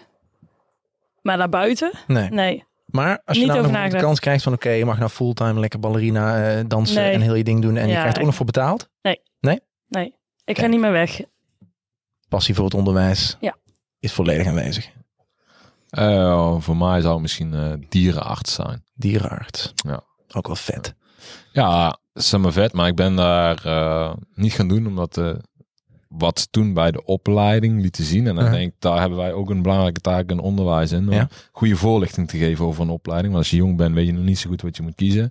maar 1.22 1.36
daarbuiten? 1.36 1.92
Nee. 2.06 2.28
Nee. 2.30 2.64
Maar 2.86 3.22
als 3.24 3.36
je 3.36 3.44
Niet 3.44 3.52
nou 3.52 3.88
de 3.90 3.96
kans 3.96 4.20
krijgt 4.20 4.42
van 4.42 4.52
oké, 4.52 4.70
je 4.70 4.84
mag 4.84 4.98
nou 4.98 5.10
fulltime 5.10 5.60
lekker 5.60 5.78
ballerina 5.78 6.56
eh, 6.56 6.64
dansen 6.66 7.02
Nee. 7.02 7.12
en 7.12 7.20
heel 7.20 7.34
je 7.34 7.44
ding 7.44 7.62
doen 7.62 7.76
en 7.76 7.88
je 7.88 7.94
krijgt 7.94 8.14
er 8.14 8.20
ook 8.20 8.26
nog 8.26 8.36
voor 8.36 8.46
betaald. 8.46 8.88
Nee. 9.02 9.20
Ik 9.90 10.00
ga 10.00 10.21
Kijk. 10.44 10.68
niet 10.68 10.80
meer 10.80 10.92
weg. 10.92 11.20
Passie 12.28 12.54
voor 12.54 12.64
het 12.64 12.74
onderwijs 12.74 13.36
Ja. 13.40 13.56
is 13.98 14.12
volledig 14.12 14.46
aanwezig. 14.46 14.90
Eh, 15.90 16.56
voor 16.60 16.76
mij 16.76 17.00
zou 17.00 17.12
het 17.12 17.22
misschien 17.22 17.54
eh, 17.54 17.72
dierenarts 17.88 18.54
zijn. 18.54 18.84
Dierenarts. 18.94 19.72
Ja. 19.74 20.02
Ook 20.32 20.46
wel 20.46 20.56
vet. 20.56 20.94
Ja, 21.52 21.98
dat 22.12 22.22
is 22.22 22.32
maar 22.36 22.52
vet, 22.52 22.72
maar 22.72 22.88
ik 22.88 22.94
ben 22.96 23.16
daar 23.16 23.64
eh, 23.66 24.14
niet 24.34 24.52
gaan 24.52 24.68
doen 24.68 24.86
omdat 24.86 25.16
eh, 25.16 25.34
wat 26.08 26.48
toen 26.50 26.74
bij 26.74 26.90
de 26.90 27.04
opleiding 27.04 27.80
lieten 27.80 28.04
zien. 28.04 28.26
En 28.26 28.34
dan 28.34 28.44
Ja. 28.44 28.50
denk 28.50 28.72
ik, 28.72 28.80
daar 28.80 29.00
hebben 29.00 29.18
wij 29.18 29.32
ook 29.32 29.50
een 29.50 29.62
belangrijke 29.62 30.00
taak 30.00 30.30
in 30.30 30.38
onderwijs 30.38 30.92
in. 30.92 31.08
Om 31.08 31.14
Ja. 31.14 31.28
goede 31.52 31.76
voorlichting 31.76 32.28
te 32.28 32.38
geven 32.38 32.64
over 32.64 32.82
een 32.82 32.90
opleiding. 32.90 33.32
Want 33.32 33.44
als 33.44 33.52
je 33.52 33.58
jong 33.58 33.76
bent, 33.76 33.94
weet 33.94 34.06
je 34.06 34.12
nog 34.12 34.24
niet 34.24 34.38
zo 34.38 34.50
goed 34.50 34.62
wat 34.62 34.76
je 34.76 34.82
moet 34.82 34.94
kiezen. 34.94 35.30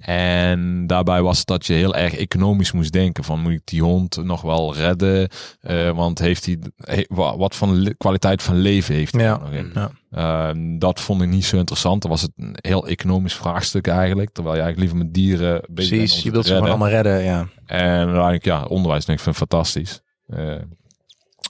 En 0.00 0.86
daarbij 0.86 1.22
was 1.22 1.38
het 1.38 1.46
dat 1.46 1.66
je 1.66 1.72
heel 1.72 1.94
erg 1.94 2.14
economisch 2.16 2.72
moest 2.72 2.92
denken. 2.92 3.24
Van 3.24 3.40
moet 3.40 3.52
ik 3.52 3.60
die 3.64 3.82
hond 3.82 4.24
nog 4.24 4.40
wel 4.42 4.74
redden? 4.74 5.28
Eh, 5.60 5.90
want 5.90 6.18
heeft 6.18 6.44
hij, 6.46 6.58
he- 6.76 7.04
wat 7.36 7.54
voor 7.54 7.68
le- 7.68 7.94
kwaliteit 7.94 8.42
van 8.42 8.56
leven 8.56 8.94
heeft 8.94 9.14
hij 9.14 9.22
Ja. 9.24 9.36
nog 9.38 9.50
in? 9.50 9.70
Ja. 9.74 9.90
Ehm, 10.10 10.78
dat 10.78 11.00
vond 11.00 11.22
ik 11.22 11.28
niet 11.28 11.44
zo 11.44 11.56
interessant. 11.56 12.02
Dan 12.02 12.10
was 12.10 12.22
het 12.22 12.30
een 12.36 12.56
heel 12.60 12.86
economisch 12.86 13.34
vraagstuk 13.34 13.86
eigenlijk. 13.86 14.30
Terwijl 14.32 14.56
je 14.56 14.62
eigenlijk 14.62 14.92
liever 14.92 15.06
met 15.06 15.14
dieren 15.14 15.62
bezig 15.70 15.96
Precies, 15.98 16.22
je 16.22 16.30
wilt 16.30 16.46
ze 16.46 16.52
gewoon 16.54 16.68
allemaal 16.68 16.88
redden. 16.88 17.22
Ja. 17.22 17.38
En 17.66 17.78
uiteindelijk, 17.96 18.44
ja, 18.44 18.64
onderwijs 18.64 19.04
denk 19.04 19.18
ik 19.18 19.24
vind 19.24 19.36
fantastisch. 19.36 20.00
Eh, 20.26 20.54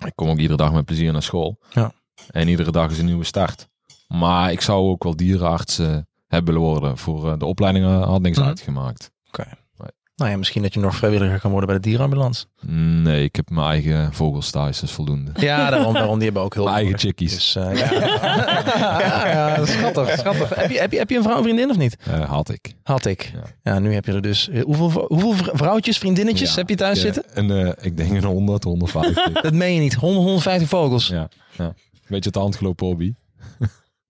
ik 0.07 0.13
kom 0.15 0.29
ook 0.29 0.39
iedere 0.39 0.57
dag 0.57 0.73
met 0.73 0.85
plezier 0.85 1.13
naar 1.13 1.23
school. 1.23 1.59
Ja. 1.73 1.93
En 2.31 2.49
iedere 2.49 2.71
dag 2.73 2.91
is 2.91 2.99
een 2.99 3.05
nieuwe 3.05 3.25
start. 3.25 3.69
Maar 4.09 4.53
ik 4.53 4.61
zou 4.61 4.89
ook 4.89 5.03
wel 5.03 5.17
dierenarts 5.17 5.79
eh, 5.79 5.97
hebben 6.31 6.55
willen 6.55 6.69
worden. 6.69 6.99
Voor 6.99 7.31
eh, 7.33 7.39
de 7.39 7.45
opleiding 7.47 7.85
eh, 7.85 8.03
had 8.07 8.21
niks 8.23 8.39
Mhm. 8.39 8.47
uitgemaakt. 8.49 9.11
Nou 10.17 10.33
ja, 10.33 10.39
misschien 10.39 10.63
dat 10.63 10.75
je 10.75 10.81
nog 10.81 10.97
vrijwilliger 10.97 11.41
kan 11.41 11.51
worden 11.51 11.69
bij 11.69 11.79
de 11.79 11.83
dierenambulance. 11.83 12.45
Nee, 13.03 13.25
ik 13.25 13.37
heb 13.37 13.51
mijn 13.51 13.67
eigen 13.67 14.13
vogels 14.13 14.51
thuis, 14.51 14.81
dat 14.81 14.89
is 14.89 14.95
voldoende. 14.95 15.31
Ja, 15.35 15.71
daarom, 15.71 15.93
daarom 15.95 16.15
die 16.15 16.25
hebben 16.25 16.43
ook 16.43 16.55
heel 16.55 16.65
Mijn 16.65 16.77
eigen 16.77 16.99
chickies. 16.99 17.33
Dus, 17.35 17.57
eh, 17.57 17.79
ja. 17.79 17.93
ja, 18.79 19.29
ja, 19.29 19.67
schattig, 19.67 20.11
schattig. 20.19 20.55
Heb 20.55 20.71
je, 20.71 20.79
heb, 20.79 20.93
je, 20.93 20.99
heb 20.99 21.11
je 21.11 21.17
een 21.17 21.23
vrouw 21.23 21.43
vriendin 21.43 21.71
of 21.71 21.77
niet? 21.77 21.97
Eh, 22.07 22.29
had 22.31 22.49
ik. 22.51 22.75
Had 22.83 23.05
ik. 23.07 23.33
Ja. 23.63 23.79
Nu 23.79 23.95
heb 23.95 24.05
je 24.05 24.13
er 24.13 24.23
dus. 24.23 24.49
Hoeveel, 24.63 25.05
hoeveel 25.09 25.33
vr- 25.35 25.51
vrouwtjes, 25.57 25.99
vriendinnetjes 25.99 26.55
heb 26.57 26.69
je 26.69 26.75
thuis 26.77 27.05
ik, 27.05 27.15
zitten? 27.15 27.51
Een, 27.51 27.75
ik 27.81 27.97
denk 27.97 28.11
een 28.11 28.25
100, 28.25 28.65
150. 28.65 29.33
Dat 29.43 29.53
meen 29.53 29.75
je 29.75 29.81
niet. 29.81 29.95
100, 29.95 30.23
150 30.25 30.69
vogels. 30.69 31.07
ja, 31.09 31.29
ja. 31.59 31.75
Beetje 32.09 32.31
het 32.31 32.39
handgelopen 32.39 32.87
hobby. 32.87 33.13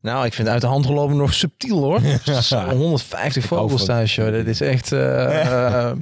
Nou, 0.01 0.25
ik 0.27 0.35
vind 0.35 0.49
uit 0.49 0.61
de 0.61 0.67
hand 0.67 0.87
gelopen 0.87 1.17
nog 1.17 1.35
subtiel 1.35 1.79
hoor. 1.83 2.01
Zo, 2.43 2.59
150 2.69 3.49
hou 3.49 3.61
vogels 3.61 3.85
thuis, 3.85 4.15
joh. 4.15 4.33
Dat 4.33 4.47
is 4.47 4.61
echt. 4.61 4.93
eh, 4.93 5.87
eh, 5.87 5.97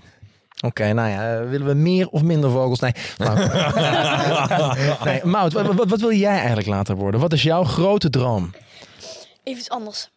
Oké, 0.60 0.92
nou 0.92 1.08
ja, 1.10 1.44
willen 1.44 1.66
we 1.66 1.74
meer 1.74 2.08
of 2.08 2.22
minder 2.22 2.50
vogels? 2.50 2.80
Nee, 2.80 2.92
Mout. 3.18 3.38
nee, 5.04 5.24
Mout, 5.24 5.52
wat, 5.52 5.74
wat, 5.74 5.88
wat 5.88 6.00
wil 6.00 6.12
jij 6.12 6.36
eigenlijk 6.36 6.66
later 6.66 6.96
worden? 6.96 7.20
Wat 7.20 7.32
is 7.32 7.42
jouw 7.42 7.64
grote 7.64 8.10
droom? 8.10 8.54
Even 9.44 9.60
iets 9.60 9.70
anders. 9.70 10.10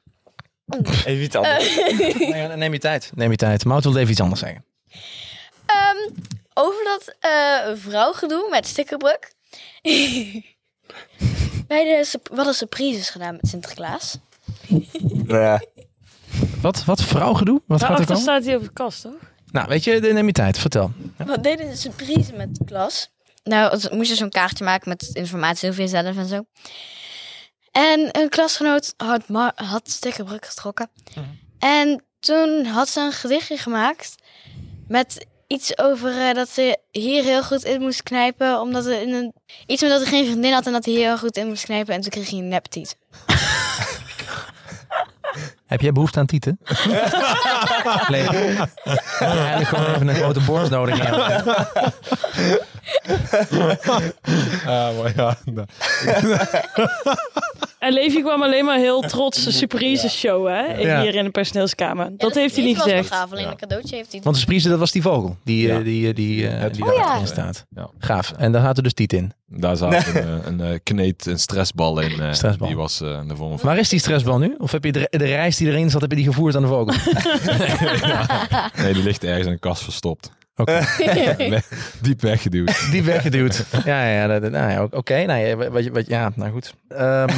Even 1.06 1.24
iets 1.24 1.36
anders. 1.36 1.76
Nee, 2.32 2.48
neem 2.48 2.74
je 2.74 2.80
tijd. 2.80 3.12
Neem 3.16 3.32
je 3.32 3.38
tijd. 3.38 3.66
Mout 3.66 3.84
wil 3.84 3.96
even 3.98 4.12
iets 4.12 4.22
anders 4.22 4.40
zeggen. 4.40 4.66
Ehm, 5.66 6.14
over 6.54 6.84
dat 6.84 7.16
eh 7.20 7.76
vrouwgedoe 7.76 8.48
met 8.50 8.68
stickerbruk. 8.68 9.34
Bij 11.72 11.84
de, 11.84 12.20
hadden 12.36 12.54
surprises 12.54 13.10
gedaan 13.10 13.34
met 13.42 13.48
Sinterklaas. 13.48 14.18
Ja. 15.28 15.62
Wat, 16.62 16.86
wat 16.86 17.04
vrouwgedoe? 17.04 17.62
Wat 17.66 17.84
gaat 17.84 18.00
er 18.00 18.06
komen? 18.06 18.22
staat 18.22 18.46
hij 18.46 18.56
op 18.56 18.64
de 18.64 18.74
kast, 18.74 19.02
toch? 19.02 19.14
Nou, 19.52 19.68
weet 19.68 19.84
je, 19.84 20.00
neem 20.00 20.26
je 20.26 20.32
tijd. 20.32 20.58
Vertel. 20.58 20.92
We 21.18 21.42
deden 21.42 21.68
een 21.70 21.78
surprise 21.78 22.34
met 22.34 22.56
de 22.56 22.66
klas. 22.66 23.10
Nou, 23.44 23.72
het- 23.72 23.92
moest 23.92 24.10
je 24.10 24.16
zo'n 24.16 24.30
kaartje 24.30 24.64
maken 24.64 24.90
met 24.90 25.10
informatie 25.14 25.70
over 25.70 25.82
jezelf 25.82 26.18
en 26.18 26.26
zo. 26.28 26.44
En 27.72 28.20
een 28.22 28.30
klasgenoot 28.30 28.94
had, 28.98 29.22
had 29.56 29.90
stickerbruk 29.90 30.46
getrokken. 30.46 30.90
En 31.60 32.04
toen 32.20 32.66
had 32.66 32.90
ze 32.90 33.00
een 33.00 33.12
gedichtje 33.12 33.58
gemaakt 33.58 34.16
met 34.88 35.26
iets 35.52 35.78
over 35.78 36.28
eh, 36.28 36.34
dat 36.34 36.50
ze 36.50 36.78
hier 36.92 37.24
heel 37.24 37.44
goed 37.44 37.64
in 37.64 37.82
moest 37.82 38.04
knijpen. 38.04 38.60
Omdat 38.60 38.86
er 38.86 39.02
in 39.02 39.14
een, 39.14 39.34
iets 39.66 39.82
met 39.82 39.92
dat 39.92 40.02
hij 40.02 40.10
geen 40.10 40.26
vriendin 40.26 40.54
had 40.54 40.66
en 40.66 40.72
dat 40.72 40.86
hij 40.86 40.94
hier 40.94 41.06
heel 41.06 41.18
goed 41.18 41.38
in 41.38 41.48
moest 41.48 41.64
knijpen. 41.64 41.94
En 41.94 42.02
toen 42.02 42.10
kreeg 42.10 42.30
hij 42.30 42.40
een 42.40 42.48
neptiet. 42.48 42.98
Heb 45.66 45.82
jij 45.82 45.92
behoefte 45.92 46.20
aan 46.20 46.26
tieten? 46.26 46.60
nee. 48.10 48.28
Eigenlijk 48.28 49.68
gewoon 49.68 49.94
even 49.94 50.08
een 50.08 50.16
grote 50.16 50.40
borst 50.40 50.72
nodig? 50.72 51.00
Ah, 54.66 55.16
ja. 55.16 55.38
En 57.82 57.94
Levi 57.94 58.22
kwam 58.22 58.44
alleen 58.44 58.66
maar 58.66 58.78
heel 58.78 59.02
trots 59.02 59.44
de 59.44 59.52
surprise 59.52 60.10
show, 60.10 60.48
hè? 60.48 60.60
Ja. 60.62 61.02
Hier 61.02 61.16
in 61.16 61.24
de 61.24 61.30
personeelskamer. 61.30 62.06
Ja, 62.06 62.12
dat 62.18 62.34
heeft 62.36 62.56
hij 62.56 62.66
niet 62.66 62.78
was 62.78 62.86
wel 62.86 62.96
gezegd. 62.96 63.14
gaaf, 63.16 63.32
alleen 63.32 63.44
Ja. 63.44 63.52
een 63.52 63.58
cadeautje 63.58 63.96
heeft 63.96 64.12
hij 64.12 64.22
Want 64.24 64.36
de 64.36 64.42
surprise, 64.42 64.70
dat 64.70 64.80
was 64.80 64.92
die 64.92 65.02
vogel. 65.02 65.38
Die, 65.44 65.70
eh, 65.70 65.78
Ja. 65.78 65.84
die, 65.84 66.08
eh, 66.08 66.16
die, 66.16 66.48
eh, 66.48 66.60
Het 66.62 66.74
die 66.74 66.86
Oh, 66.86 66.94
ja. 66.96 67.04
daarin 67.04 67.28
staat. 67.28 67.66
Ja. 67.76 67.90
Gaaf. 68.00 68.32
En 68.38 68.52
daar 68.52 68.62
zaten 68.62 68.84
dus 68.84 68.94
Tiet 68.94 69.14
in. 69.14 69.34
Daar 69.48 69.78
zat 69.78 69.94
een, 69.94 70.00
eh, 70.16 70.24
een, 70.46 70.62
eh, 70.62 70.80
kneet, 70.84 71.26
een 71.26 71.40
stressbal 71.40 72.00
in. 72.00 72.20
eh, 72.22 72.32
Stressbal. 72.34 72.68
Die 72.68 72.78
was 72.78 73.02
eh, 73.02 73.20
de 73.28 73.36
vorm 73.36 73.60
van... 73.60 73.70
Waar 73.70 73.78
is 73.80 73.90
die 73.90 74.00
stressbal 74.00 74.38
nu? 74.38 74.56
Of 74.58 74.72
heb 74.72 74.84
je 74.84 74.92
de, 74.92 75.08
de 75.10 75.26
reis 75.26 75.58
die 75.58 75.68
erin 75.68 75.90
zat, 75.90 76.02
heb 76.02 76.10
je 76.10 76.16
die 76.16 76.26
gevoerd 76.26 76.56
aan 76.56 76.62
de 76.62 76.68
vogel? 76.68 76.94
Nee, 78.84 78.94
die 78.94 79.04
ligt 79.04 79.24
ergens 79.24 79.46
in 79.46 79.52
een 79.52 79.60
kast 79.60 79.84
verstopt. 79.84 80.32
Oké. 80.62 80.80
We- 81.38 81.62
Diep 82.02 82.22
weggeduwd. 82.22 82.92
Die 82.92 83.04
weggeduwd. 83.04 83.66
Ja, 83.86 84.06
ja, 84.08 84.28
dat- 84.28 84.42
dat- 84.42 84.52
nou 84.52 84.72
ja, 84.72 84.88
oké. 84.92 85.26
Nou 85.26 85.40
ja, 85.46 85.56
wat, 85.56 85.88
wat, 85.88 86.08
ja, 86.08 86.32
nou 86.36 86.52
goed. 86.52 86.74
Ehm 86.88 87.28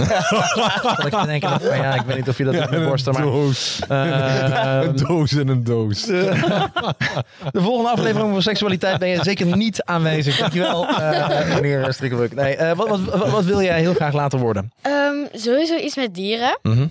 dat 0.98 1.06
ik 1.06 1.26
denken, 1.26 1.50
dat, 1.50 1.64
maar 1.64 1.78
ja, 1.78 1.94
ik 1.96 2.02
weet 2.02 2.16
niet 2.18 2.28
of 2.30 2.38
je 2.38 2.44
dat 2.44 2.54
doet 2.54 2.70
met 2.70 2.86
borsten, 2.86 3.14
maar... 3.14 3.22
doos. 3.22 3.80
Ehm, 3.90 4.88
een 4.88 4.96
doos 4.96 5.34
in 5.34 5.48
een 5.48 5.64
doos. 5.64 6.06
De 7.52 7.62
volgende 7.62 7.90
aflevering 7.90 8.30
over 8.30 8.44
seksualiteit 8.44 9.00
ben 9.00 9.08
je 9.08 9.20
zeker 9.24 9.58
niet 9.58 9.84
aanwezig. 9.84 10.38
Dankjewel, 10.38 10.88
eh 10.88 11.56
meneer 11.56 11.94
Strikkelbuk. 11.94 12.34
Nee, 12.36 12.56
eh, 12.56 12.76
wat, 12.76 12.88
wat, 12.88 13.00
wat, 13.00 13.30
wat 13.30 13.44
wil 13.46 13.62
jij 13.62 13.80
heel 13.80 13.94
graag 13.94 14.14
laten 14.14 14.40
worden? 14.40 14.72
Ehm, 14.82 15.16
sowieso 15.34 15.76
iets 15.76 15.96
met 15.96 16.14
dieren. 16.16 16.60
Mhm. 16.62 16.86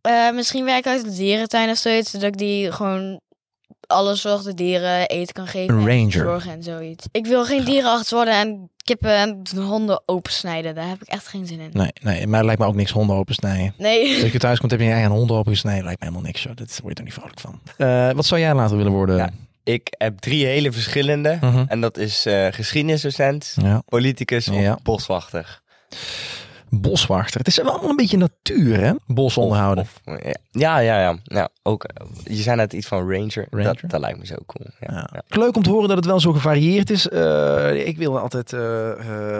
Eh, 0.00 0.30
misschien 0.34 0.64
werk 0.64 0.78
ik 0.78 0.86
uit 0.86 1.04
de 1.04 1.14
dierentuin 1.14 1.70
of 1.70 1.76
zoiets. 1.76 2.10
Zodat 2.10 2.26
ik 2.28 2.36
die 2.38 2.72
gewoon 2.72 3.20
alle 3.88 4.16
soorten 4.16 4.56
dieren 4.56 5.06
eten 5.08 5.34
kan 5.34 5.46
geven. 5.46 5.74
Een 5.74 5.80
en 5.80 5.86
ranger. 5.96 6.10
Zorgen 6.12 6.50
en 6.52 6.62
zoiets. 6.62 7.06
Ik 7.12 7.26
wil 7.26 7.44
geen 7.44 7.64
dierenarts 7.64 8.10
worden 8.10 8.34
en 8.34 8.70
kippen 8.84 9.16
en 9.16 9.42
honden 9.62 10.02
opensnijden. 10.06 10.74
Daar 10.74 10.88
heb 10.88 11.02
ik 11.02 11.08
echt 11.08 11.26
geen 11.28 11.46
zin 11.46 11.60
in. 11.60 11.70
Nee, 11.72 11.90
nee, 12.02 12.26
maar 12.26 12.36
het 12.36 12.46
lijkt 12.46 12.60
me 12.60 12.66
ook 12.66 12.74
niks 12.74 12.90
honden 12.90 13.16
opensnijden. 13.16 13.74
Nee. 13.78 14.22
Als 14.22 14.32
je 14.32 14.38
thuis 14.38 14.58
komt, 14.58 14.70
heb 14.70 14.80
je 14.80 14.86
je 14.86 14.92
eigen 14.92 15.10
honden 15.10 15.36
opengesneden. 15.36 15.84
Lijkt 15.84 16.00
me 16.00 16.06
helemaal 16.06 16.26
niks, 16.26 16.42
joh. 16.42 16.56
Dat 16.56 16.78
word 16.82 16.92
je 16.92 16.98
er 16.98 17.04
niet 17.04 17.14
vrolijk 17.14 17.40
van. 17.40 17.60
Eh, 17.76 18.10
wat 18.12 18.26
zou 18.26 18.40
jij 18.40 18.54
later 18.54 18.76
willen 18.76 18.92
worden? 18.92 19.16
Ja. 19.16 19.30
Ik 19.64 19.88
heb 19.98 20.18
drie 20.18 20.46
hele 20.46 20.72
verschillende. 20.72 21.38
Mhm. 21.40 21.64
En 21.68 21.80
dat 21.80 21.96
is 21.96 22.26
eh 22.26 22.46
geschiedenisdocent, 22.50 23.54
Ja. 23.62 23.82
politicus 23.86 24.48
of 24.48 24.60
Ja. 24.60 24.78
boswachter. 24.82 25.60
Boswachter. 26.70 27.38
Het 27.38 27.48
is 27.48 27.56
wel 27.56 27.70
allemaal 27.70 27.90
een 27.90 27.96
beetje 27.96 28.16
natuur, 28.16 28.80
hè? 28.80 28.92
Bos 29.06 29.36
onderhouden. 29.36 29.84
Of- 29.84 30.00
of- 30.14 30.18
ja, 30.50 30.78
ja, 30.78 31.00
ja. 31.00 31.16
ja 31.24 31.48
ook, 31.62 31.84
eh, 31.84 32.06
je 32.24 32.42
zei 32.42 32.56
net 32.56 32.72
iets 32.72 32.86
van 32.86 33.10
ranger. 33.12 33.46
Ranger? 33.50 33.64
Dat, 33.80 33.90
dat 33.90 34.00
lijkt 34.00 34.18
me 34.18 34.26
zo 34.26 34.34
cool. 34.46 34.66
Ja, 34.80 34.92
Ja. 34.94 35.08
ja. 35.12 35.22
Leuk 35.38 35.56
om 35.56 35.62
te 35.62 35.70
horen 35.70 35.88
dat 35.88 35.96
het 35.96 36.06
wel 36.06 36.20
zo 36.20 36.32
gevarieerd 36.32 36.90
is. 36.90 37.08
Eh, 37.08 37.86
ik 37.86 37.96
wilde 37.96 38.18
altijd, 38.18 38.52
eh, 38.52 38.60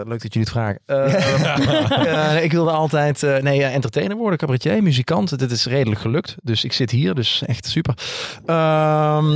leuk 0.03 0.21
dat 0.21 0.33
jullie 0.33 0.39
het 0.39 0.49
vragen. 0.49 0.79
Eh, 0.85 2.43
ik 2.43 2.51
wilde 2.51 2.71
altijd, 2.71 3.21
nee, 3.41 3.63
entertainer 3.63 4.17
worden, 4.17 4.37
cabaretier, 4.39 4.83
muzikant. 4.83 5.39
Dit 5.39 5.51
is 5.51 5.65
redelijk 5.65 6.01
gelukt. 6.01 6.35
Dus 6.43 6.63
ik 6.63 6.73
zit 6.73 6.91
hier, 6.91 7.15
dus 7.15 7.43
echt 7.45 7.65
super. 7.65 7.93
Ehm, 8.45 9.27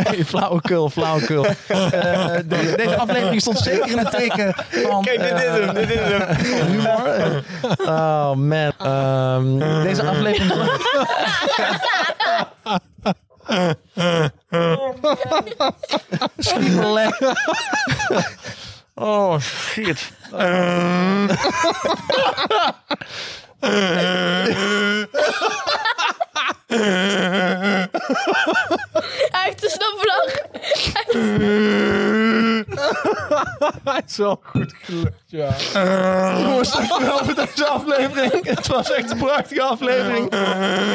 nee, 0.00 0.24
flauwekul, 0.24 0.90
flauwekul. 0.90 1.42
De- 1.42 2.44
deze 2.76 2.96
aflevering 2.96 3.40
stond 3.40 3.58
zeker 3.58 3.90
in 3.90 3.98
het 3.98 4.10
teken 4.10 4.54
van... 4.68 5.02
Kijk, 5.04 5.20
dit 5.20 5.32
is 5.32 5.59
hem, 5.60 5.74
dit 5.86 5.90
is 5.90 5.98
hem. 5.98 6.36
van 6.36 6.66
humor. 6.66 7.42
Oh 7.78 8.34
man. 8.34 8.72
Ehm, 8.78 9.58
deze 9.82 10.02
aflevering. 10.02 10.70
Oh 18.94 19.38
shit 19.40 20.10
heeft 29.30 29.64
een 29.64 29.70
snapvlag. 29.70 30.32
Hij 33.84 34.02
is 34.06 34.16
wel 34.16 34.40
goed 34.44 34.74
gelukt, 34.82 35.22
ja. 35.26 35.48
Jongens, 36.42 36.72
dankjewel 36.72 37.24
voor 37.24 37.34
deze 37.34 37.66
aflevering. 37.66 38.46
Het 38.46 38.66
was 38.66 38.92
echt 38.92 39.10
een 39.10 39.18
prachtige 39.18 39.62
aflevering. 39.62 40.24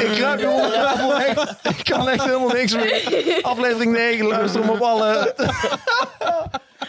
Ik 0.00 0.10
kruip 0.14 0.38
hier 0.38 0.50
onder. 0.50 1.48
Ik 1.78 1.84
kan 1.84 2.08
echt 2.08 2.24
helemaal 2.24 2.48
niks 2.48 2.74
meer. 2.74 3.38
Aflevering 3.42 3.92
9, 3.92 4.26
luister 4.26 4.60
hem 4.60 4.70
op 4.70 4.80
alle... 4.80 5.34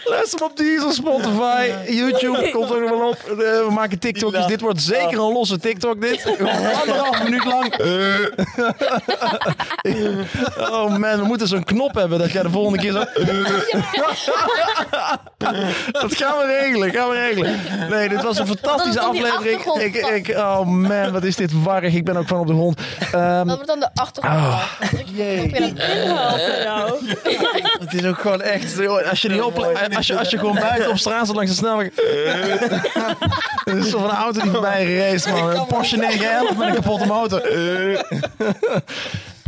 Luister 0.10 0.40
hem 0.40 0.50
op 0.50 0.58
Deezer, 0.58 0.94
Spotify, 0.94 1.72
YouTube. 1.88 2.50
Komt 2.52 2.70
er 2.70 2.82
nog 2.82 2.90
wel 2.90 3.08
op. 3.08 3.18
Eh, 3.30 3.36
we 3.38 3.68
maken 3.70 4.00
TikTokjes. 4.00 4.46
Dit 4.46 4.62
wordt 4.62 4.82
zeker 4.82 5.20
een 5.20 5.32
losse 5.32 5.60
TikTok, 5.60 6.02
dit. 6.02 6.26
Anderhalf 6.82 7.24
minuut 7.24 7.46
lang. 7.46 7.74
Oh 10.58 10.98
man, 10.98 11.20
we 11.20 11.24
moeten 11.24 11.48
zo'n 11.48 11.64
knop 11.64 11.94
hebben 11.96 12.20
dat 12.20 12.32
jij 12.32 12.42
de 12.42 12.50
volgende 12.50 12.80
keer 12.80 12.92
zo... 12.92 12.98
Dat 15.92 16.16
gaan 16.16 16.38
we 16.38 16.60
regelen, 16.62 16.92
gaan 16.92 17.10
we 17.10 17.16
regelen. 17.16 17.60
Nee, 17.90 18.10
dit 18.10 18.24
was 18.24 18.38
een 18.40 18.48
fantastische 18.48 19.00
die 19.12 19.24
aflevering. 19.24 19.82
Ik, 19.82 19.96
ik, 19.96 20.38
oh 20.38 20.66
man, 20.66 21.12
wat 21.12 21.24
is 21.24 21.36
dit 21.36 21.64
warrig. 21.64 21.94
Ik 21.94 22.06
ben 22.06 22.18
ook 22.18 22.28
van 22.28 22.40
op 22.40 22.48
de 22.48 22.54
grond. 22.54 22.80
Ehm, 23.12 23.48
Dat 23.48 23.56
wordt 23.56 23.68
dan 23.68 23.80
de 23.80 23.90
achtergrond. 23.94 24.38
Ah, 24.38 24.64
jee. 25.16 25.52
Nou, 26.64 26.94
het 27.80 27.94
is 27.94 28.06
ook 28.06 28.18
gewoon 28.20 28.42
echt... 28.42 28.88
Als 29.10 29.22
je, 29.22 29.30
niet 29.30 29.42
op, 29.42 29.78
als 29.98 30.08
je, 30.08 30.18
als 30.18 30.30
je 30.30 30.38
gewoon 30.38 30.56
buiten 30.56 30.90
op 30.90 30.98
straat 30.98 31.28
zo 31.28 31.34
langs 31.34 31.52
de 31.52 31.58
snelweg... 31.58 31.90
Het 33.64 33.86
is 33.86 33.90
zo 33.90 34.00
van 34.00 34.10
een 34.10 34.16
auto 34.16 34.42
die 34.42 34.52
voorbij 34.52 34.86
gereisd, 34.86 35.30
man. 35.30 35.50
Een 35.56 35.66
Porsche 35.66 35.98
911 35.98 36.58
met 36.58 36.68
een 36.68 36.74
kapotte 36.76 37.06
motor. 37.06 37.42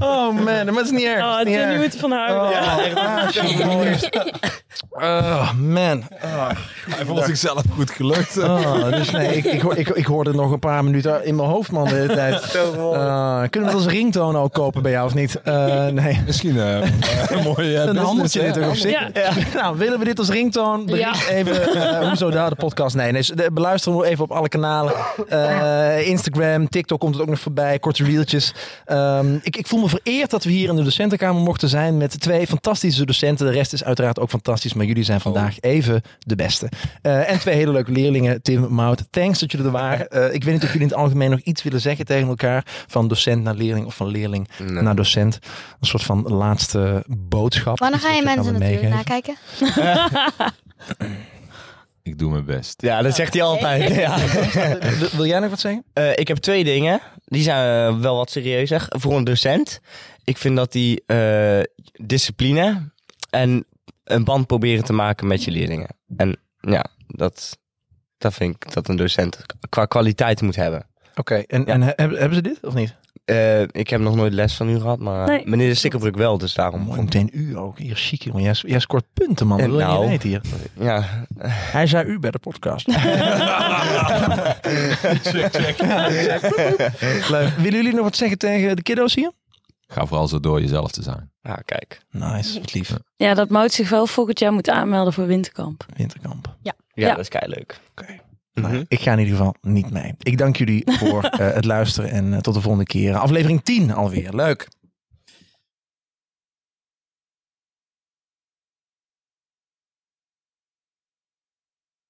Oh 0.02 0.34
man, 0.34 0.44
maar 0.44 0.66
het 0.66 0.86
is 0.86 0.92
niet 0.92 1.04
erg. 1.04 1.24
oh, 1.24 1.38
het 1.38 1.48
is 1.48 1.78
niet 1.80 1.94
ervan 1.94 2.12
houden. 2.12 2.60
Oh, 2.60 2.90
Ja. 2.94 4.26
Oh 4.90 5.52
man. 5.54 6.04
Oh. 6.24 6.50
Hij 6.90 7.06
vond 7.06 7.24
zichzelf 7.26 7.64
goed 7.76 7.92
gelukt. 7.92 8.38
Oh, 8.38 8.92
dus 8.92 9.10
nee, 9.10 9.38
ik, 9.38 9.46
ik, 9.46 9.64
ik, 9.64 9.90
ik 9.90 10.06
hoorde 10.06 10.34
nog 10.34 10.52
een 10.52 10.60
paar 10.60 10.84
minuten 10.84 11.26
in 11.26 11.36
mijn 11.36 11.50
hoofd, 11.50 11.72
man, 11.72 11.88
de 11.88 11.96
hele 11.96 12.14
tijd. 12.14 12.38
Uh, 12.80 13.42
kunnen 13.50 13.70
we 13.70 13.76
dat 13.76 13.86
als 13.86 13.94
ringtoon 13.94 14.38
ook 14.38 14.54
kopen 14.54 14.82
bij 14.82 14.92
jou 14.92 15.06
of 15.06 15.14
niet? 15.14 15.42
Uh, 15.46 15.88
nee. 15.88 16.22
Misschien 16.26 16.60
eh, 16.60 16.92
een 17.28 17.44
mooie 17.44 17.78
eh, 17.78 17.86
Een 17.86 17.98
handeltje 17.98 18.68
op 18.70 18.76
zich. 18.76 18.92
Ja. 18.92 19.32
Nou, 19.54 19.78
willen 19.78 20.00
we 20.00 20.06
dit 20.06 20.20
als 20.20 20.30
ringtoon? 20.30 20.86
Bericht 20.86 21.28
even, 21.28 21.76
uh, 21.76 22.08
hoezo 22.08 22.30
daar 22.30 22.50
de 22.50 22.56
podcast? 22.56 22.96
Nee, 22.96 23.12
nee 23.12 23.24
de- 23.34 23.52
beluister 23.52 23.92
hem 23.92 24.04
even 24.04 24.24
op 24.24 24.32
alle 24.32 24.50
kanalen. 24.50 24.94
Uh, 25.32 26.08
Instagram, 26.08 26.70
TikTok 26.70 27.00
komt 27.00 27.14
het 27.14 27.24
ook 27.24 27.30
nog 27.30 27.40
voorbij. 27.40 27.80
Korte 27.80 28.04
reeltjes. 28.04 28.54
Um, 28.92 29.40
ik, 29.44 29.58
ik 29.58 29.68
voel 29.68 29.80
me 29.82 29.90
vereerd 29.90 30.30
dat 30.30 30.44
we 30.44 30.52
hier 30.52 30.70
in 30.70 30.76
de 30.76 30.84
docentenkamer 30.84 31.42
mochten 31.42 31.70
zijn 31.70 31.98
met 31.98 32.20
twee 32.20 32.48
fantastische 32.48 33.06
docenten. 33.06 33.46
De 33.46 33.52
rest 33.52 33.74
is 33.74 33.84
uiteraard 33.84 34.20
ook 34.20 34.30
fantastisch, 34.30 34.69
maar 34.74 34.86
jullie 34.86 35.04
zijn 35.04 35.22
vandaag 35.22 35.60
even 35.60 36.02
de 36.20 36.36
beste. 36.36 36.70
Uh, 37.02 37.32
en 37.32 37.40
twee 37.40 37.56
hele 37.56 37.72
leuke 37.72 37.92
leerlingen, 37.92 38.42
Tim, 38.42 38.74
Mout. 38.74 39.08
Thanks 39.10 39.40
dat 39.40 39.52
jullie 39.52 39.66
er 39.66 39.72
waren. 39.72 40.08
Uh, 40.12 40.34
ik 40.36 40.44
weet 40.44 40.54
niet 40.54 40.64
of 40.64 40.72
jullie 40.72 40.88
in 40.88 40.94
het 40.94 40.98
algemeen 40.98 41.30
nog 41.30 41.40
iets 41.40 41.64
willen 41.64 41.82
zeggen 41.82 42.06
tegen 42.06 42.28
elkaar. 42.28 42.64
Van 42.88 43.08
docent 43.08 43.44
naar 43.44 43.56
leerling 43.56 43.86
of 43.86 43.96
van 43.96 44.08
leerling 44.08 44.50
Nee. 44.58 44.82
naar 44.82 44.96
docent. 44.96 45.40
Een 45.80 45.88
soort 45.88 46.04
van 46.04 46.22
laatste 46.22 47.04
boodschap. 47.08 47.80
Wanneer 47.80 48.00
Iets 48.00 48.08
ga 48.08 48.16
je 48.16 48.24
mensen 48.24 48.54
natuurlijk 48.54 48.90
nakijken? 48.90 49.36
Ik 52.10 52.18
doe 52.18 52.32
mijn 52.32 52.46
best. 52.46 52.82
Ja, 52.82 53.02
dat 53.02 53.16
zegt 53.16 53.34
hij 53.34 53.44
altijd. 53.44 53.96
Ja. 53.96 54.18
Wil, 55.16 55.26
jij 55.26 55.40
nog 55.40 55.50
wat 55.50 55.60
zeggen? 55.60 55.84
Eh, 55.94 56.12
ik 56.16 56.28
heb 56.28 56.38
twee 56.38 56.64
dingen. 56.64 57.02
Die 57.26 57.42
zijn 57.42 57.94
eh, 57.94 58.00
wel 58.00 58.16
wat 58.16 58.32
serieuzer. 58.32 58.86
Voor 58.88 59.18
een 59.18 59.24
docent. 59.24 59.80
Ik 60.24 60.38
vind 60.38 60.56
dat 60.56 60.72
die 60.72 61.04
eh, 61.06 61.60
discipline 61.94 62.90
en 63.30 63.66
een 64.12 64.24
band 64.24 64.48
proberen 64.48 64.84
te 64.84 64.94
maken 64.94 65.28
met 65.28 65.44
je 65.44 65.52
leerlingen. 65.52 65.88
En 66.18 66.38
ja, 66.60 66.86
dat, 67.08 67.58
dat 68.18 68.34
vind 68.34 68.56
ik 68.56 68.74
dat 68.74 68.88
een 68.88 68.96
docent 68.96 69.46
qua 69.70 69.86
kwaliteit 69.86 70.42
moet 70.42 70.56
hebben. 70.56 70.88
Oké, 71.16 71.36
en, 71.36 71.66
en 71.66 71.82
he- 71.82 71.94
hebben, 71.96 72.18
hebben 72.20 72.36
ze 72.36 72.42
dit 72.42 72.60
of 72.66 72.74
niet? 72.74 72.96
Eh, 73.26 73.62
ik 73.62 73.90
heb 73.90 74.02
nog 74.02 74.16
nooit 74.16 74.34
les 74.34 74.54
van 74.56 74.70
u 74.70 74.80
gehad, 74.80 75.00
maar 75.00 75.28
Nee. 75.28 75.42
meneer 75.46 75.70
de 75.70 75.74
Stikkerbroek 75.76 76.16
wel, 76.16 76.38
dus 76.38 76.54
daarom. 76.54 76.82
Mooi, 76.82 77.02
meteen 77.02 77.30
u 77.34 77.58
ook. 77.58 77.78
Hier, 77.78 77.96
chic, 77.96 78.22
jongen. 78.24 78.42
Jij, 78.42 78.54
jij 78.62 78.80
scoort 78.80 79.06
punten, 79.14 79.48
man. 79.48 79.58
Dat 79.58 79.66
En 79.66 79.72
wil 79.72 79.80
je 79.82 79.86
nou. 79.86 80.00
niet 80.10 80.10
weten 80.24 80.30
hier. 80.30 80.42
Ja, 80.86 81.26
Hij 81.48 81.88
zei 81.88 82.08
u 82.10 82.20
bij 82.20 82.32
de 82.32 82.40
podcast. 82.40 82.88
Leuk. 87.30 87.50
Willen 87.58 87.74
jullie 87.80 87.94
nog 87.94 88.04
wat 88.04 88.16
zeggen 88.16 88.38
tegen 88.38 88.76
de 88.76 88.82
kiddo's 88.82 89.16
hier? 89.16 89.32
Ga 89.92 90.06
vooral 90.06 90.28
zo 90.28 90.40
door 90.40 90.62
jezelf 90.62 90.92
te 90.92 91.04
zijn. 91.04 91.32
ja 91.42 91.56
kijk. 91.66 92.02
Nice, 92.12 92.60
wat 92.60 92.74
lief. 92.74 92.98
Ja, 93.16 93.34
dat 93.34 93.50
Mout 93.50 93.72
zich 93.72 93.90
wel 93.90 94.06
volgend 94.08 94.40
jaar 94.40 94.54
moet 94.54 94.70
aanmelden 94.70 95.14
voor 95.14 95.26
Winterkamp. 95.26 95.86
Winterkamp. 95.96 96.56
Ja, 96.62 96.74
Ja. 96.94 97.10
dat 97.10 97.20
is 97.20 97.28
kei 97.30 97.48
leuk. 97.48 97.80
Oké. 97.92 98.20
Nou, 98.54 98.86
ik 98.88 99.00
ga 99.02 99.12
in 99.12 99.20
ieder 99.20 99.36
geval 99.36 99.56
niet 99.62 99.90
mee. 99.92 100.14
Ik 100.20 100.38
dank 100.38 100.56
jullie 100.58 100.84
voor 100.86 101.24
eh, 101.30 101.54
het 101.54 101.66
luisteren 101.66 102.10
en 102.12 102.34
eh, 102.34 102.40
tot 102.40 102.54
de 102.54 102.62
volgende 102.62 102.86
keer. 102.86 103.16
Aflevering 103.18 103.64
10 103.64 103.94
alweer. 103.94 104.34
Leuk. 104.36 104.68